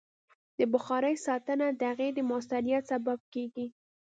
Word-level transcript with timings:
د 0.57 0.59
بخارۍ 0.73 1.15
ساتنه 1.25 1.67
د 1.79 1.81
هغې 1.91 2.09
د 2.13 2.19
مؤثریت 2.29 2.83
سبب 2.91 3.19
کېږي. 3.33 3.67